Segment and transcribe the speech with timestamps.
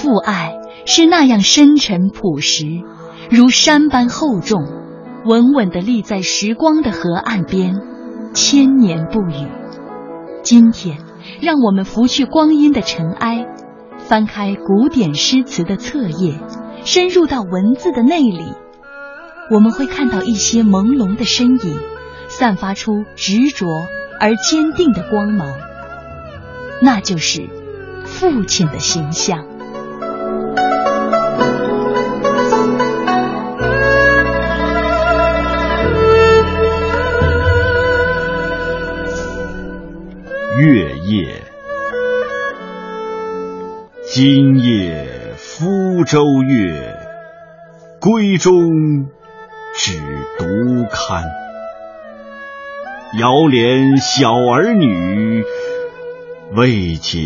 [0.00, 2.64] 父爱是那样深沉朴实，
[3.30, 4.64] 如山般厚重，
[5.24, 7.74] 稳稳地立在时光的河岸边，
[8.32, 9.48] 千年不语。
[10.44, 10.98] 今天，
[11.40, 13.48] 让我们拂去光阴的尘埃，
[13.98, 16.38] 翻开古典诗词的册页，
[16.84, 18.44] 深入到文字的内里，
[19.50, 21.76] 我们会看到一些朦胧的身影，
[22.28, 23.66] 散发出执着
[24.20, 25.52] 而坚定的光芒。
[26.80, 27.48] 那就是
[28.04, 29.57] 父亲的形象。
[40.60, 41.44] 月夜，
[44.12, 46.96] 今夜福州月，
[48.00, 49.06] 闺中
[49.76, 50.00] 只
[50.36, 51.22] 独看。
[53.20, 55.44] 遥怜小儿女，
[56.56, 57.20] 未解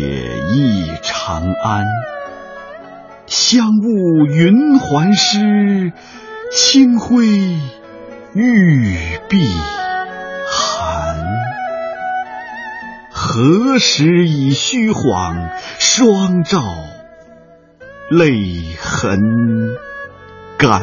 [0.55, 1.87] 忆长安。
[3.25, 5.91] 香雾云鬟湿，
[6.51, 7.25] 清辉
[8.35, 8.95] 玉
[9.27, 9.82] 臂。
[13.25, 16.61] 何时已虚晃，双照
[18.11, 19.17] 泪痕
[20.57, 20.81] 干。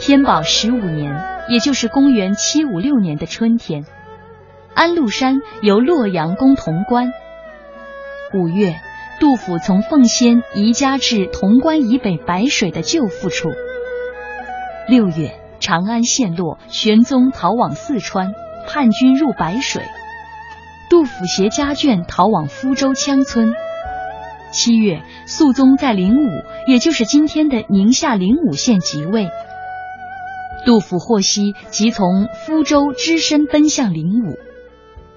[0.00, 3.84] 天宝十五年，也就是公元七五六年的春天，
[4.74, 7.08] 安禄山由洛阳攻潼关。
[8.32, 8.80] 五月，
[9.18, 13.50] 杜甫从奉先移家至潼关以北白水的旧父处。
[14.88, 18.32] 六月，长安陷落，玄宗逃往四川，
[18.68, 19.82] 叛军入白水。
[20.90, 23.52] 杜甫携家眷逃往福州羌村。
[24.50, 29.28] 七月，肃宗在灵武，也就是今天的宁夏灵武县即位。
[30.64, 34.38] 杜甫获悉，即从福州只身奔向灵武，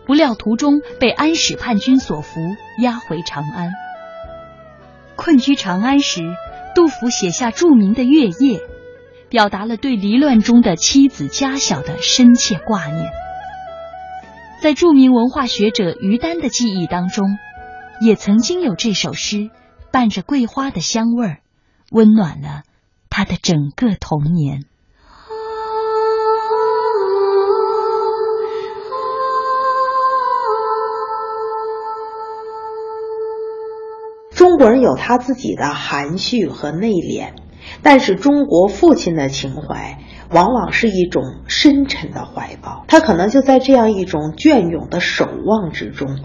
[0.05, 2.41] 不料途中被安史叛军所俘，
[2.81, 3.72] 押回长安。
[5.16, 6.22] 困居长安时，
[6.75, 8.59] 杜甫写下著名的《月夜》，
[9.30, 13.09] 表达了对离乱中的妻子家小的深切挂念。
[14.61, 17.25] 在著名文化学者于丹的记忆当中，
[17.99, 19.49] 也曾经有这首诗，
[19.91, 21.39] 伴着桂花的香味儿，
[21.89, 22.61] 温暖了
[23.09, 24.66] 他的整个童年。
[34.29, 37.33] 中国人有他自己的含蓄和内敛，
[37.81, 39.97] 但是中国父亲的情怀。
[40.31, 46.19] 往往是一种深沉的怀抱，他可能就在这样一种隽永的守望之中，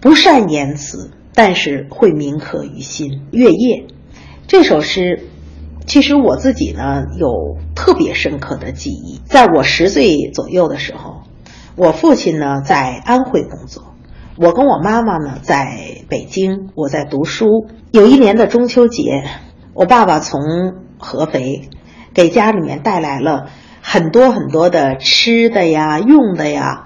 [0.00, 3.26] 不善言辞，但是会铭刻于心。
[3.30, 3.86] 月夜
[4.48, 5.28] 这首诗，
[5.86, 9.20] 其实我自己呢有特别深刻的记忆。
[9.26, 11.22] 在我十岁左右的时候，
[11.76, 13.94] 我父亲呢在安徽工作，
[14.36, 17.68] 我跟我妈妈呢在北京，我在读书。
[17.92, 19.22] 有一年的中秋节，
[19.74, 20.40] 我爸爸从
[20.98, 21.68] 合肥。
[22.18, 23.48] 给家里面带来了
[23.80, 26.82] 很多很多的吃的呀、用的呀，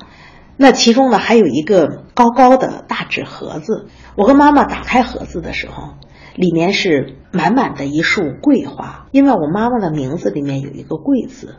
[0.58, 3.86] 那其中呢还有一个高高的大纸盒子。
[4.14, 5.94] 我和妈妈打开盒子的时候，
[6.34, 11.54] 里面是满满的一束桂花，因为我妈妈的名字里面有一个桂字。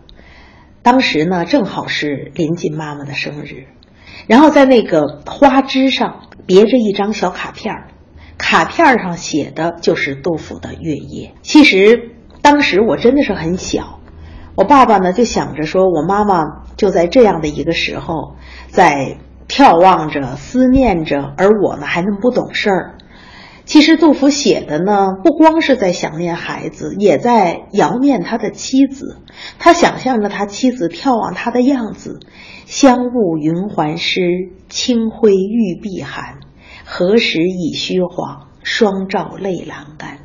[0.83, 3.65] 当时呢正好是临近妈妈的生日，
[4.27, 7.87] 然后在那个花枝上别着一张小卡片儿，
[8.37, 11.29] 卡片上写的就是杜甫的《月夜》。
[11.41, 12.11] 其实。
[12.43, 13.99] 当时我真的是很小，
[14.55, 18.35] 我爸爸呢就想着说，我妈妈就在这样的一个时候，
[18.67, 19.17] 在
[19.47, 22.97] 眺望着、思念着，而我呢还那么不懂事儿。
[23.65, 29.21] 其实杜甫写的呢，不光是在想念孩子，也在遥念他的妻子。
[29.57, 32.19] 他想象着他妻子眺望他的样子，
[32.65, 34.21] 香雾云鬟湿，
[34.67, 36.39] 清辉玉臂寒。
[36.83, 40.22] 何时已虚晃，双照泪阑干。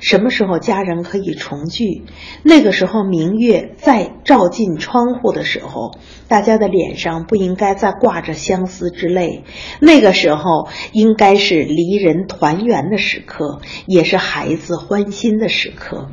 [0.00, 2.04] 什么时候家人可以重聚？
[2.42, 9.44] 那个时候明月再照进窗户的时候，大家的脸上不应该再挂着相思之泪。
[9.80, 16.08] 那个时候应该是离人团圆的时刻，也是孩子欢心的时刻。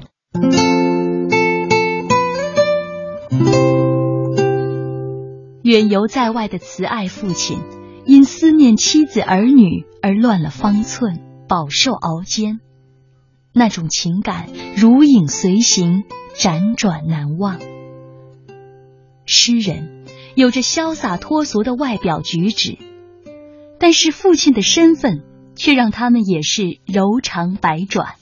[5.64, 7.60] 远游在外的慈爱父亲，
[8.06, 12.60] 因思念妻子儿女而乱了方寸，饱受熬煎。
[13.58, 16.04] 那种情感如影随形，
[16.36, 17.60] 辗转难忘。
[19.26, 20.06] 诗人
[20.36, 22.78] 有着潇洒脱俗的外表举止，
[23.80, 25.24] 但是父亲的身份
[25.56, 28.14] 却让他们也是柔肠百转。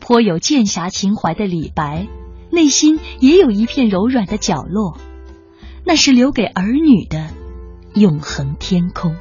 [0.00, 2.06] 颇有剑侠情怀的李白，
[2.52, 4.98] 内心也有一片柔软的角落，
[5.86, 7.30] 那是留给儿女的
[7.94, 9.16] 永恒天空。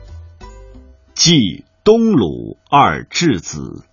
[1.14, 3.86] 寄东鲁二稚子。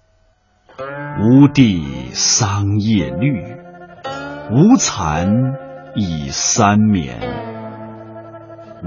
[1.20, 1.82] 无地
[2.12, 3.42] 桑叶绿，
[4.50, 5.54] 无蚕
[5.94, 7.20] 已三眠。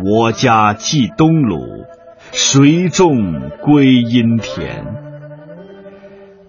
[0.04, 1.86] 我家寄东鲁，
[2.32, 4.86] 谁种归阴田？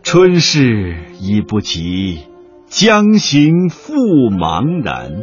[0.03, 2.27] 春事已不及，
[2.67, 3.95] 将行复
[4.31, 5.23] 茫然。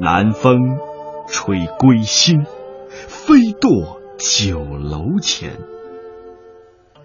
[0.00, 0.78] 南风
[1.28, 2.44] 吹归心，
[2.90, 5.52] 飞堕酒楼前。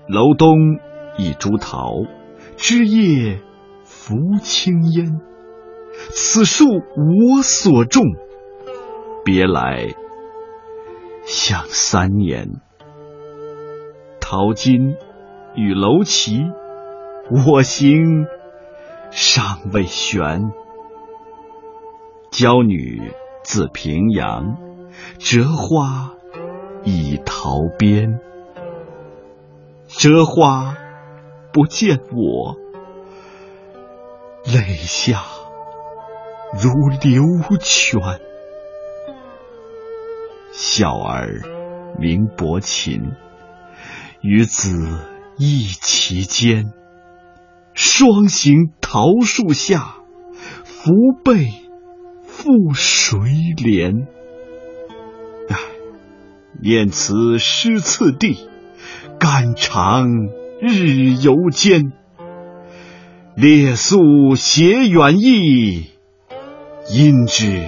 [0.07, 0.57] 楼东
[1.18, 1.89] 一株桃，
[2.57, 3.39] 枝叶
[3.83, 5.19] 拂青烟。
[6.10, 8.04] 此树我所种，
[9.24, 9.89] 别来
[11.25, 12.62] 想三年。
[14.19, 14.95] 桃金
[15.56, 16.42] 与楼齐，
[17.45, 18.25] 我行
[19.12, 20.51] 尚未悬。
[22.31, 23.12] 娇女
[23.44, 24.57] 自平阳，
[25.19, 26.13] 折花
[26.83, 28.19] 倚桃边。
[29.88, 30.75] 折花
[31.53, 32.57] 不见我，
[34.44, 35.23] 泪下
[36.53, 37.21] 如流
[37.59, 38.01] 泉。
[40.51, 41.41] 小儿
[42.00, 43.11] 名伯禽，
[44.21, 44.71] 与子
[45.38, 46.73] 一齐间。
[47.75, 49.97] 双行桃树下，
[50.63, 50.91] 扶
[51.23, 51.51] 背。
[52.25, 53.19] 复谁
[53.56, 54.07] 怜？
[55.49, 55.57] 唉，
[56.61, 58.49] 念此诗次第，
[59.19, 60.07] 肝肠
[60.65, 61.92] 日游间。
[63.36, 65.89] 列宿斜远意，
[66.89, 67.62] 因之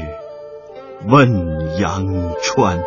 [1.05, 2.05] 问阳
[2.41, 2.79] 川。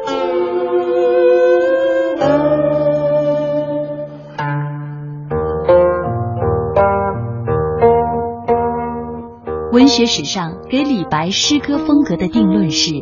[9.70, 12.93] 文学史上给李白诗歌风格的定论是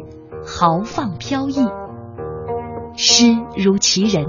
[0.45, 1.65] 豪放飘逸。
[2.97, 4.27] 诗如其人，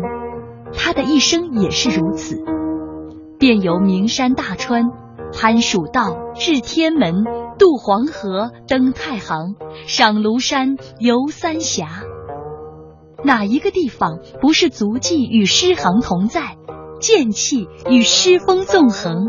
[0.73, 2.35] 他的一生也是如此。
[3.39, 4.83] 便由名山大川，
[5.33, 7.23] 攀蜀道，至天门，
[7.57, 9.55] 渡黄河，登太行，
[9.87, 11.87] 赏庐山，游三峡。
[13.23, 16.57] 哪一个地方不是足迹与诗行同在，
[16.99, 19.27] 剑气与诗风纵横？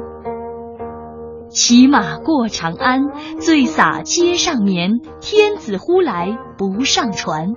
[1.50, 3.00] 骑马过长安，
[3.40, 5.00] 醉洒街上眠。
[5.20, 7.54] 天子呼来不上船，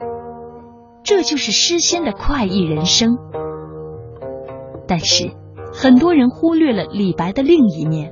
[1.03, 3.17] 这就是诗仙的快意人生。
[4.87, 5.33] 但是，
[5.73, 8.11] 很多人忽略了李白的另一面。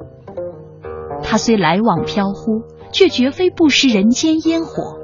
[1.24, 5.00] 他虽来往飘忽，却绝非不食人间烟火。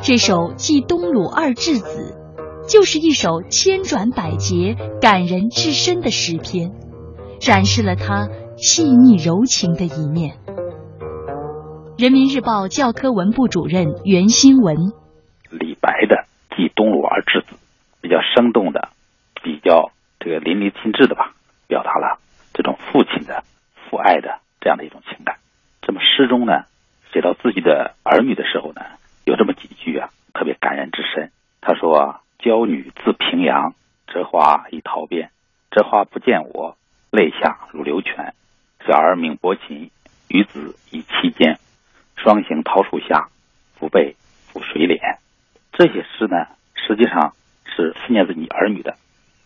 [0.00, 2.16] 这首《寄东鲁二稚子》，
[2.68, 6.72] 就是一首千转百结、感人至深的诗篇，
[7.38, 8.28] 展示了他。
[8.54, 10.36] 细腻柔情的一面。
[11.98, 14.92] 人民日报教科文部主任袁新文：
[15.50, 17.56] 李白的《寄东鲁二稚子》
[18.00, 18.90] 比较生动的，
[19.42, 19.90] 比较
[20.20, 21.31] 这个淋漓尽致的吧，
[21.72, 22.18] 表达了
[22.52, 23.44] 这种父亲的
[23.88, 25.38] 父爱的这样的一种情感。
[25.80, 26.66] 这么诗中呢，
[27.10, 28.82] 写到自己的儿女的时候呢，
[29.24, 31.30] 有这么几句啊，特别感人至深。
[31.62, 33.72] 他说：“娇女自平阳，
[34.06, 35.30] 折花倚桃边。
[35.70, 36.76] 折花不见我，
[37.10, 38.34] 泪下如流泉。”
[38.86, 39.90] 小儿名伯禽，
[40.28, 41.58] 与子以期间，
[42.16, 43.30] 双行桃树下，
[43.80, 44.14] 抚背
[44.52, 45.16] 抚水脸。
[45.72, 47.32] 这些诗呢，实际上
[47.64, 48.98] 是思念自己儿女的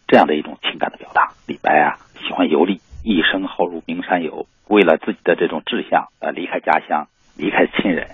[0.08, 1.30] 这样的一种情感的表达。
[1.46, 1.98] 李白啊，
[2.36, 4.46] 欢游历，一生好入名山游。
[4.68, 8.08] 为了自己的这种志向，呃，离开家乡，离开亲人，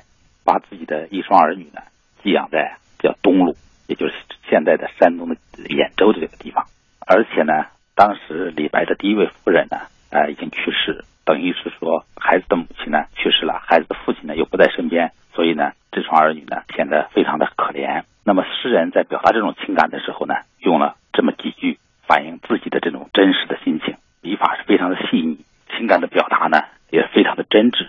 [0.44, 1.82] 把自己的一双儿女呢，
[2.22, 3.56] 寄养在叫东路，
[3.88, 4.14] 也就是
[4.48, 6.66] 现在的山东的兖州的这个地方。
[7.04, 9.76] 而且呢，当时李白的第一位夫人呢，
[10.12, 11.04] 呃，已经去世。
[11.24, 18.04] 等于是说，孩子的母亲呢去世了，孩子的父亲呢又不在身边，所以呢，这双儿女呢显得非常的可怜。
[18.24, 23.96] 那么，诗人在表达这种情感的时候呢，用了这么几句，反映自己的这种真实的心情，
[24.42, 25.38] 法是非常的细腻，
[25.70, 26.58] 情感的表达呢
[26.90, 27.86] 也非常的真挚。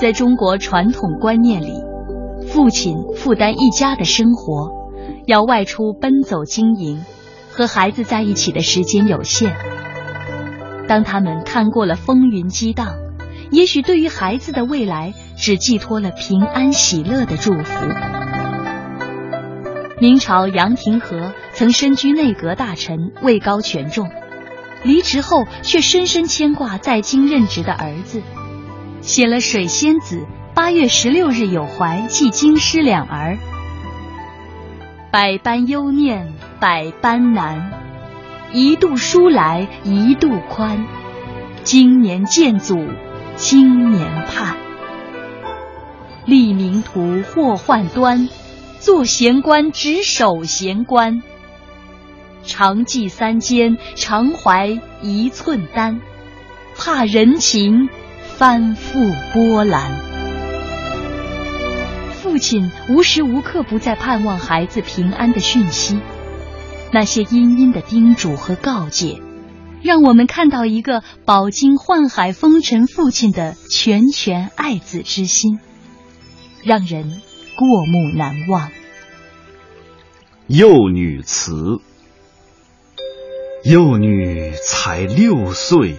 [0.00, 1.74] 在中国传统观念里，
[2.50, 4.70] 父亲负担一家的生活，
[5.26, 7.04] 要外出奔走经营，
[7.50, 9.54] 和孩子在一起的时间有限。
[10.88, 12.94] 当他们看过了风云激荡，
[13.50, 17.86] 也许对于孩子的未来只寄托了平安喜乐的祝福。
[20.00, 24.08] 明朝杨廷和曾身居内阁大臣，位高权重，
[24.84, 28.22] 离职后却深深牵挂在京任职的儿子，
[29.00, 30.18] 写了《水仙子》
[30.54, 33.38] “八月十六日有怀，寄京师两儿”，
[35.10, 37.72] 百般忧念，百般难。
[38.52, 40.86] 一度疏来一度宽，
[41.64, 42.86] 今年见祖，
[43.34, 44.56] 今年盼。
[46.24, 48.28] 立名图祸患端，
[48.78, 51.20] 做闲官只守闲官。
[52.44, 56.00] 常记三间，常怀一寸丹，
[56.76, 57.88] 怕人情
[58.36, 60.06] 翻覆波澜。
[62.12, 65.98] 父亲无时无刻不在盼望孩子平安的讯息，
[66.92, 69.20] 那些殷殷的叮嘱和告诫，
[69.82, 75.58] 让我们看到一个饱经宦海风尘父亲的拳拳爱子之心，
[76.62, 77.20] 让人
[77.56, 78.70] 过目难忘。
[80.46, 81.80] 幼女词。
[83.64, 85.96] 幼女才六岁，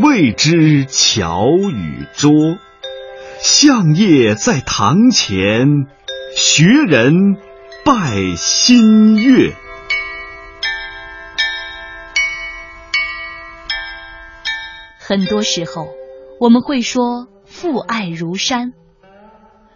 [0.00, 2.30] 未知巧与拙。
[3.40, 5.66] 相业在堂前，
[6.36, 7.34] 学人
[7.84, 9.54] 拜新月。
[15.00, 15.88] 很多时候，
[16.38, 18.70] 我们会说父爱如山；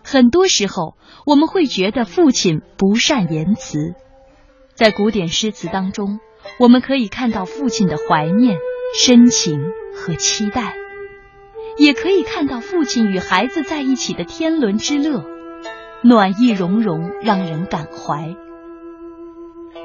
[0.05, 3.97] 很多时候，我们会觉得父亲不善言辞。
[4.75, 6.21] 在古典诗词当中。
[6.59, 8.59] 我们可以看到父亲的怀念、
[8.99, 9.61] 深情
[9.95, 10.75] 和期待，
[11.77, 15.25] 也可以看到父亲与孩子在一起的天伦之乐，
[16.03, 18.37] 暖意融融，让人感怀。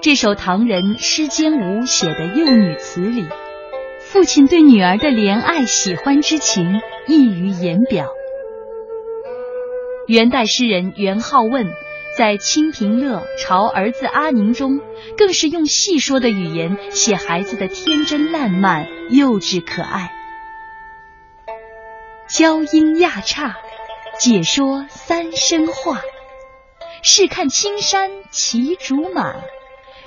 [0.01, 3.25] 这首唐人施间吾写的幼女词里，
[3.99, 8.07] 父亲对女儿的怜爱、喜欢之情溢于言表。
[10.07, 11.67] 元代诗人元好问。
[12.17, 14.79] 在《清平乐·朝儿子阿宁》中，
[15.15, 20.11] 更是用细说的语言写孩子的天真烂漫、幼稚可爱。
[22.27, 23.55] 娇莺亚叉，
[24.19, 26.01] 解说三生话。
[27.03, 29.35] 试看青山骑竹马，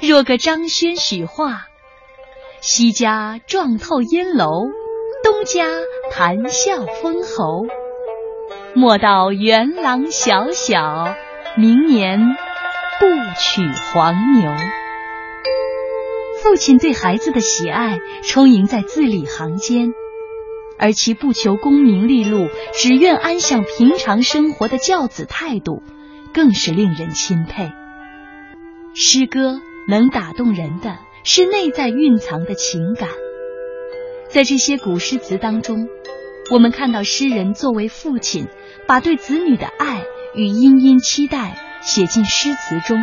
[0.00, 1.66] 若个张轩许画。
[2.60, 4.66] 西家撞透烟楼，
[5.22, 5.64] 东家
[6.10, 7.66] 谈笑封侯。
[8.74, 11.14] 莫道元郎小小。
[11.56, 12.20] 明年
[13.00, 13.06] 不
[13.38, 14.52] 娶黄牛。
[16.42, 19.92] 父亲对孩子的喜爱充盈在字里行间，
[20.78, 25.82] 而其不求功名利禄，只愿安享平常生活的教子态度，
[26.32, 27.72] 更是令人钦佩。
[28.94, 33.08] 诗歌能打动人的是内在蕴藏的情感，
[34.28, 35.88] 在这些古诗词当中，
[36.52, 38.46] 我们看到诗人作为父亲，
[38.86, 40.04] 把对子女的爱。
[40.34, 42.98] 与殷殷期待写进诗词中，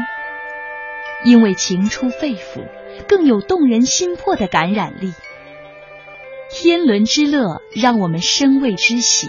[1.26, 2.68] 因为情出肺腑，
[3.08, 5.14] 更有动人心魄的感染力。
[6.50, 9.28] 天伦之乐让我们深为之喜，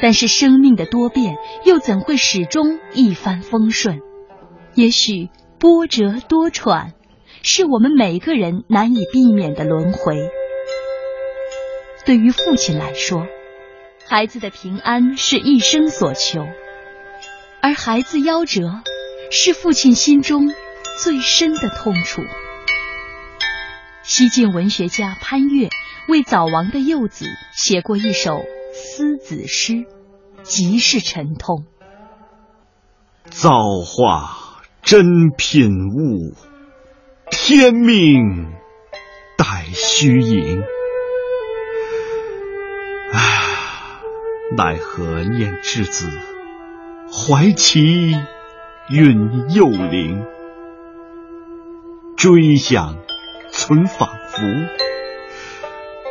[0.00, 4.00] 但是生命的多变又怎会始终一帆风顺？
[4.74, 6.92] 也许波折多舛，
[7.42, 10.30] 是我们每个人难以避免的轮回。
[12.06, 13.26] 对于父亲来说，
[14.06, 16.46] 孩子的平安是一生所求。
[17.64, 18.82] 而孩子夭折，
[19.30, 20.52] 是父亲心中
[21.02, 22.20] 最深的痛楚。
[24.02, 25.70] 西晋文学家潘岳
[26.06, 27.24] 为早亡的幼子
[27.56, 28.42] 写过一首
[28.74, 29.86] 思子诗，
[30.42, 31.64] 极是沉痛。
[33.30, 33.48] 造
[33.86, 36.34] 化真品物，
[37.30, 38.52] 天命
[39.38, 40.62] 待虚盈。
[43.10, 43.40] 唉，
[44.54, 46.10] 奈何念之子。
[47.16, 47.80] 怀其
[48.90, 50.26] 孕幼灵，
[52.16, 52.96] 追想
[53.52, 54.42] 存仿佛，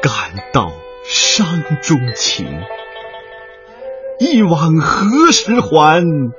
[0.01, 0.13] 感
[0.53, 0.71] 到
[1.05, 1.45] 伤
[1.81, 2.47] 中情。
[4.17, 6.31] 一往何时还？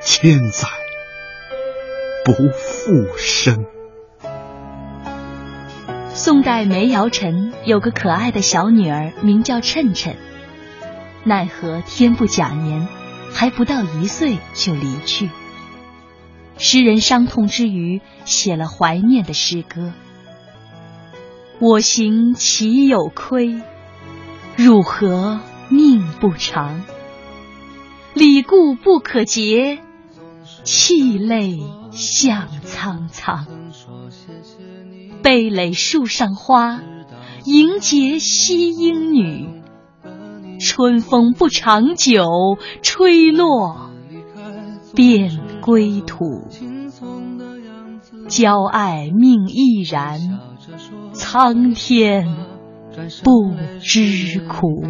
[0.00, 0.68] 千载
[2.24, 3.66] 不复生。
[6.14, 10.16] 宋代梅尧臣有个可爱的小女儿，名叫趁趁，
[11.24, 12.86] 奈何天不假年。
[13.32, 15.30] 还不到一岁就离去，
[16.58, 19.92] 诗人伤痛之余写了怀念的诗歌。
[21.58, 23.60] 我行岂有亏？
[24.56, 26.82] 汝何命不长？
[28.14, 29.78] 礼固不可竭，
[30.64, 31.60] 泣泪
[31.92, 33.46] 向苍苍。
[35.22, 36.80] 蓓蕾树上花，
[37.44, 39.59] 迎接惜英女。
[40.60, 42.22] 春风不长久，
[42.82, 43.90] 吹落
[44.94, 46.46] 便归途。
[48.28, 50.20] 骄爱命亦然，
[51.12, 52.36] 苍天
[53.24, 54.84] 不知苦。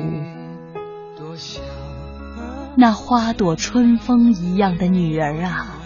[2.77, 5.79] 那花朵春风一样的女儿啊，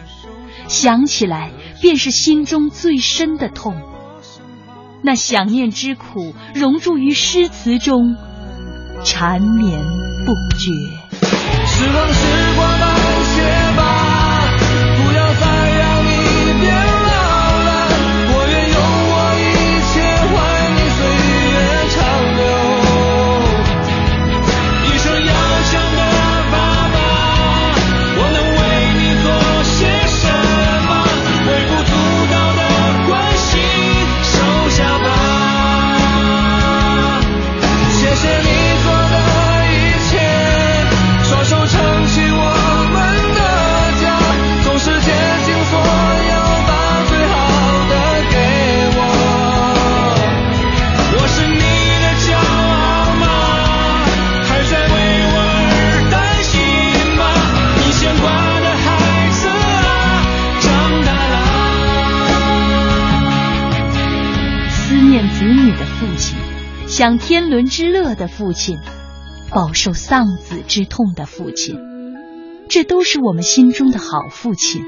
[0.67, 3.75] 想起来便是心中最深的痛。
[5.03, 8.17] 那想念之苦，融入于诗词中。
[9.04, 9.84] 缠绵
[10.25, 10.73] 不绝。
[11.66, 12.84] 时光时光
[66.97, 68.79] 享天伦之乐的父亲，
[69.51, 71.77] 饱受丧子之痛的父亲，
[72.69, 74.81] 这都是我们心中的好父亲。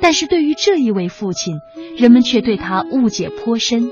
[0.00, 1.56] 但是对于这一位父亲，
[1.98, 3.90] 人们却对他误解颇深。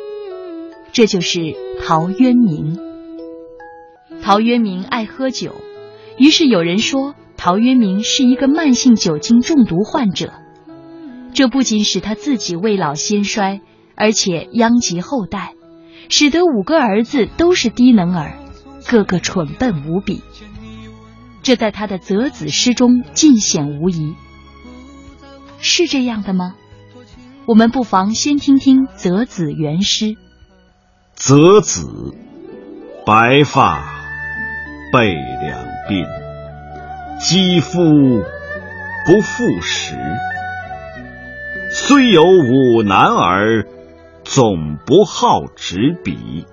[0.90, 1.54] 这就是
[1.84, 2.78] 陶渊明。
[4.22, 5.56] 陶渊明爱喝酒，
[6.16, 10.32] 于是有人说陶渊明是一个慢性酒精中毒患者。
[11.34, 13.60] 这不仅使他自己未老先衰，
[13.94, 15.52] 而且殃及后代，
[16.08, 18.38] 使得五个儿子都是低能儿，
[18.86, 20.22] 个个蠢笨无比。
[21.42, 24.14] 这在他的择子诗中尽显无疑。
[25.60, 26.54] 是这样的吗？
[27.46, 30.16] 我们不妨先听听择子原诗。
[31.14, 32.14] 择子，
[33.06, 33.82] 白发，
[34.92, 36.06] 背两鬓，
[37.18, 37.80] 肌肤
[39.06, 39.96] 不复时。
[41.70, 43.66] 虽有五男儿，
[44.30, 46.44] 总不好执笔。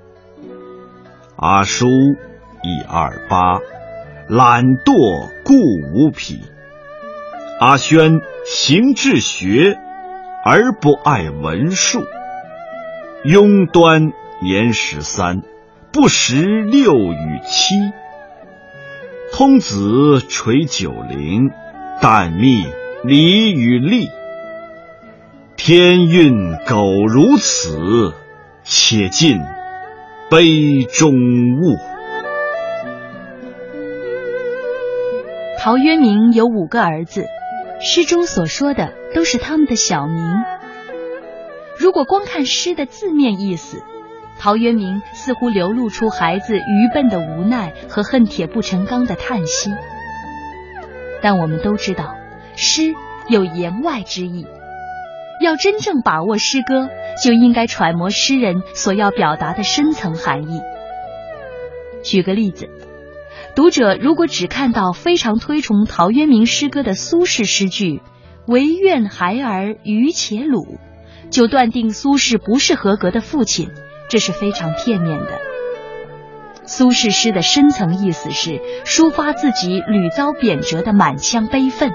[1.35, 1.87] 阿叔
[2.63, 3.59] 一二八，
[4.29, 5.55] 懒惰故
[5.93, 6.39] 无匹。
[7.59, 9.77] 阿轩行志学，
[10.45, 12.05] 而不爱文术。
[13.25, 15.41] 庸端言十三，
[15.91, 17.75] 不识六与七。
[19.33, 21.51] 通子垂九龄，
[22.01, 22.65] 但觅
[23.03, 24.07] 礼与利。
[25.67, 28.13] 天运苟如此，
[28.63, 29.39] 且尽
[30.29, 31.75] 杯中物。
[35.57, 37.25] 陶渊明有五个儿子。
[37.81, 40.23] 诗中所说的都是他们的小名。
[41.79, 43.81] 如果光看诗的字面意思，
[44.37, 49.71] 陶渊明似乎流露出孩子愚笨的无奈和恨铁不成钢的叹息。
[51.23, 52.15] 但我们都知道，
[52.55, 52.93] 诗
[53.29, 54.45] 有言外之意，
[55.41, 56.89] 要真正把握诗歌，
[57.23, 60.61] 就应该揣摩诗人所要表达的深层含义。
[62.03, 62.69] 举个例子。
[63.53, 68.01] 读者如果只看到非常推崇陶渊明诗歌的苏轼诗句
[68.47, 70.77] “惟愿孩儿愚且鲁”，
[71.31, 73.69] 就断定苏轼不是合格的父亲，
[74.09, 75.39] 这是非常片面的。
[76.65, 81.93] 苏轼诗的深层意思是抒发自己屡遭贬谪的满腔悲愤，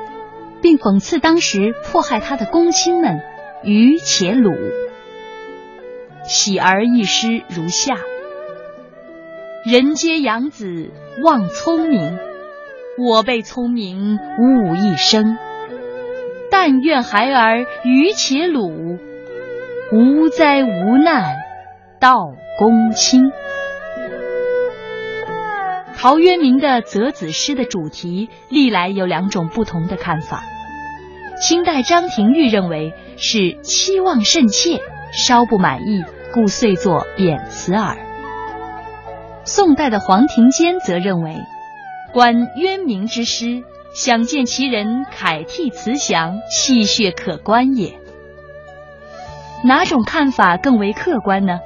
[0.62, 3.20] 并讽刺当时迫害他的公亲们
[3.62, 4.52] 愚且鲁。
[6.24, 7.96] 喜儿一诗如下。
[9.64, 10.90] 人皆养子
[11.22, 12.18] 望聪明，
[12.98, 15.36] 我辈聪明误一生。
[16.50, 18.98] 但愿孩儿愚且鲁，
[19.92, 21.36] 无灾无难
[22.00, 23.32] 到公卿。
[26.02, 30.42] 陶渊明的择子诗的主题历来有两种不同的看法。
[31.42, 34.80] 清代张廷玉认为是期望甚切，
[35.12, 37.98] 稍不满意，故遂作贬词耳。
[39.44, 41.36] 宋代的黄庭坚则认为，
[42.14, 43.62] 观渊明之诗，
[43.94, 47.98] 想见其人楷体慈祥，气血可观也。
[49.64, 51.60] 哪种看法更为客观呢？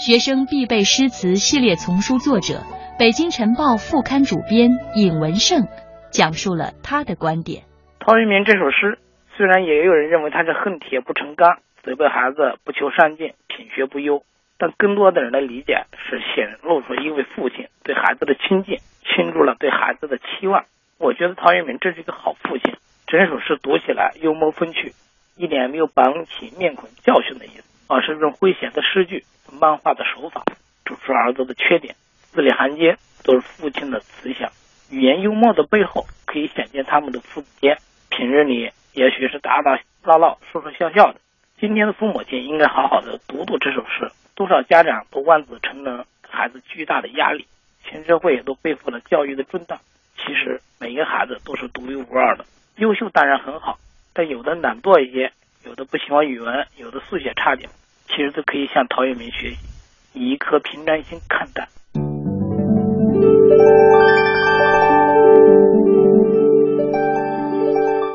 [0.00, 2.62] 学生必备诗词系列丛书作者、
[3.02, 5.66] 北京晨报副刊主编尹文胜
[6.12, 7.64] 讲述了他的观点。
[7.98, 8.96] 陶渊明这首诗，
[9.36, 14.22] 虽然也有人认为他是恨铁不成钢，责备孩子不求上进，品学不优。
[14.56, 20.66] 但更多的人的理解是显露出一位父亲对孩子的亲近，倾注了对孩子的期望。
[20.98, 22.72] 我觉得陶渊明这是一个好父亲。
[23.08, 24.92] 整首诗读起来幽默风趣，
[25.36, 29.24] 一点没有板起面孔教训的意思，而是用诙谐的诗句、
[29.60, 30.44] 漫画的手法，
[30.84, 31.96] 指出儿子的缺点，
[32.32, 34.50] 字里行间都是父亲的慈祥。
[34.90, 41.20] 语言幽默的背后，可以显见他们的父子间平日里也许是打打闹闹、说说笑笑的。
[41.60, 44.10] 今天的父母亲应该好好的读读这首诗。
[44.34, 47.46] 多少家长都望子成龙，孩子巨大的压力，
[47.84, 49.78] 全社会也都背负了教育的重担。
[50.16, 53.78] 其实每个孩子都是独一无二的，优秀当然很好，
[54.14, 55.32] 但有的懒惰一些，
[55.64, 57.68] 有的不喜欢语文，有的数学差点，
[58.08, 59.58] 其实都可以向陶渊明学习，
[60.14, 61.68] 以一颗平常心看待。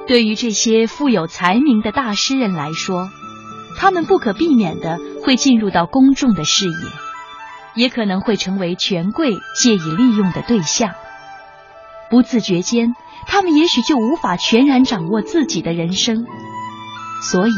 [0.07, 3.09] 对于这些富有才名的大诗人来说。
[3.79, 6.73] 他们不可避免的会进入到公众的视野，
[7.75, 10.95] 也可能会成为权贵借以利用的对象。
[12.09, 12.95] 不自觉间，
[13.27, 16.25] 他们也许就无法全然掌握自己的人生，
[17.21, 17.51] 所以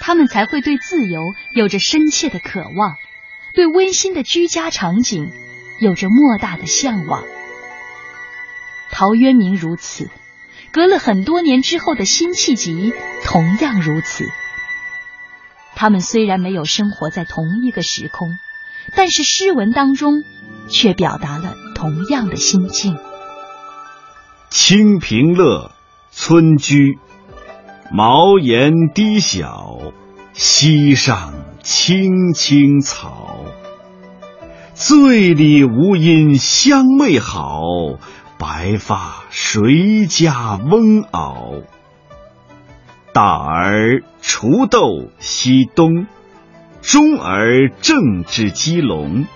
[0.00, 1.20] 他们才会对自由
[1.56, 2.92] 有着深切的渴望，
[3.52, 5.28] 对温馨的居家场景
[5.80, 7.24] 有着莫大的向往。
[8.90, 10.08] 陶渊明如此，
[10.72, 12.92] 隔了很多年之后的辛弃疾
[13.24, 14.24] 同样如此。
[15.74, 18.28] 他们虽然没有生活在同一个时空，
[18.94, 20.22] 但是诗文当中
[20.68, 22.96] 却表达了同样的心境。
[24.50, 25.72] 清平乐，
[26.12, 27.00] 村居，
[27.90, 29.92] 茅檐低小，
[30.32, 31.34] 溪上
[31.64, 33.33] 青青草。
[34.74, 37.60] 醉里吴音相媚好，
[38.38, 41.62] 白发谁家翁媪？
[43.12, 46.08] 大儿锄豆溪东，
[46.82, 49.26] 中儿正织鸡笼。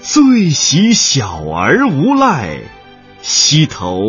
[0.00, 2.58] 最喜小儿无赖，
[3.22, 4.00] 溪头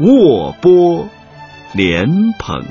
[0.00, 1.06] 卧剥
[1.72, 2.08] 莲
[2.40, 2.64] 蓬。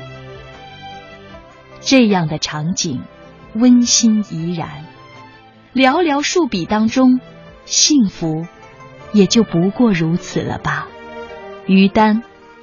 [1.80, 3.00] 这样的场景，
[3.54, 4.84] 温馨怡然。
[5.74, 7.20] 寥寥数笔当中，
[7.64, 8.46] 幸福
[9.12, 10.88] 也就不过如此了吧。
[11.66, 12.22] 于丹，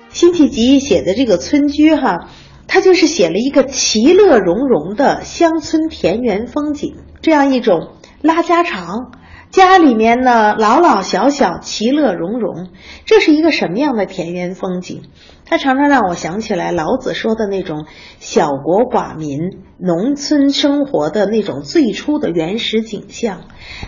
[0.09, 2.29] 辛弃疾写的这个村居哈。
[2.69, 9.13] 他就是写了一个其乐融融的乡村田园风景，这样一种拉家常，
[9.49, 12.69] 家里面呢老老小小其乐融融，
[13.05, 15.03] 这是一个什么样的田园风景？
[15.45, 17.85] 它常常让我想起来老子说的那种
[18.19, 19.39] 小国寡民、
[19.77, 23.43] 农村生活的那种最初的原始景象。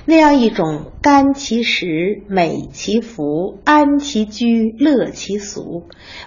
[0.06, 5.84] 那样一种甘其食，美其服，安其居，乐其俗。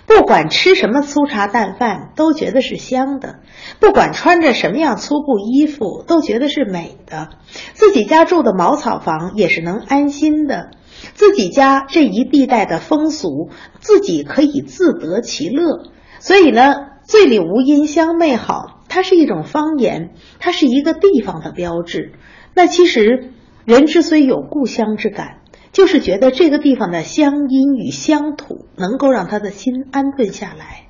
[0.06, 3.36] 不管吃什么粗茶淡饭，都觉得是香的；
[3.80, 7.30] 不管穿着什么样粗布衣服，都觉得是美的。
[7.74, 10.70] 自己家住的茅草房也是能安心的。
[11.14, 15.84] 自己家这一地带的风俗，自己可以自得其乐。
[16.18, 22.12] 所以呢，醉里吴音相媚好，它是一种方言，它是一个地方的标志。
[22.54, 23.32] 那其实。
[23.64, 25.38] 人之所以有故乡之感，
[25.72, 30.88] 就是觉得这个地方的乡音与乡土能够让他的心安顿下来。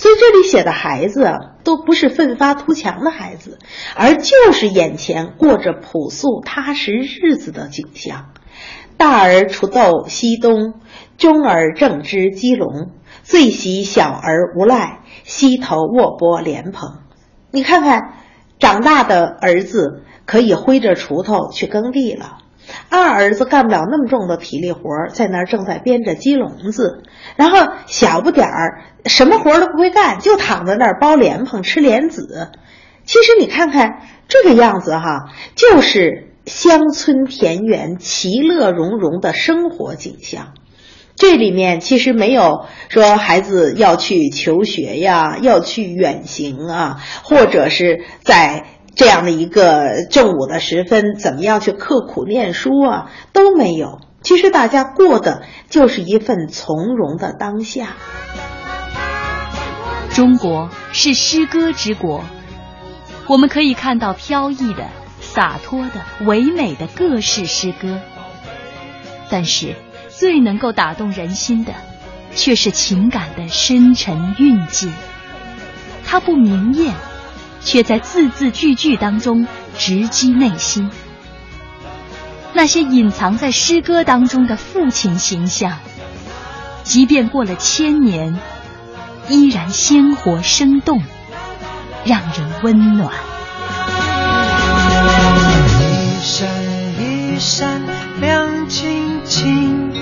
[0.00, 1.30] 所以这里写的孩子，
[1.62, 3.58] 都不是奋发图强的孩子，
[3.94, 8.30] 而就是眼前过着朴素踏实日子的景象。
[8.96, 10.80] 大儿锄豆溪东，
[11.18, 17.00] 中儿正织鸡笼，最喜小儿无赖，溪头卧剥莲蓬。
[17.50, 18.14] 你看看，
[18.58, 20.04] 长大的儿子。
[20.26, 22.38] 可以挥着锄头去耕地了，
[22.88, 27.02] 二儿子干不了那么重的体力活，在那儿正在编着鸡笼子，
[27.36, 32.50] 然后小不点儿什么活都不会干，就躺在那儿剥莲蓬吃莲子。
[33.04, 40.54] 其实你看看这个样子哈，就是乡村田园其乐融融的生活景象。
[41.16, 48.64] 这里面其实没有说孩子要去求学呀，要去远行啊，或者是在。
[48.94, 53.10] 这样的一个正午的时分，怎么样去刻苦念书啊？
[53.32, 54.00] 都没有。
[54.22, 57.96] 其实大家过的就是一份从容的当下。
[60.12, 62.24] 中国是诗歌之国，
[63.26, 64.88] 我们可以看到飘逸的、
[65.20, 68.00] 洒脱的、唯美的各式诗歌。
[69.30, 69.76] 但是
[70.08, 71.72] 最能够打动人心的，
[72.34, 74.88] 却是情感的深沉蕴藉。
[76.04, 76.92] 它不明艳。
[77.62, 79.46] 却在字字句句当中
[79.76, 80.90] 直击内心。
[82.52, 85.78] 那些隐藏在诗歌当中的父亲形象，
[86.82, 88.38] 即便过了千年，
[89.28, 91.00] 依然鲜活生动，
[92.04, 93.12] 让人温暖。
[95.80, 96.48] 一闪
[96.98, 97.80] 一闪
[98.20, 99.92] 亮晶晶，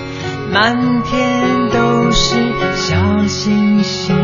[0.51, 2.35] 满天都是
[2.77, 4.17] 小星星，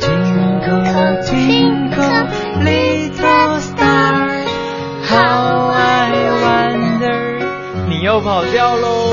[0.00, 2.28] twinkle twinkle
[2.64, 4.44] little star
[5.02, 9.12] how i wonder 你又跑掉喽